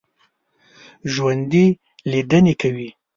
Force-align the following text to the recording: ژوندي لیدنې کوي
ژوندي 1.13 1.65
لیدنې 2.11 2.53
کوي 2.61 2.89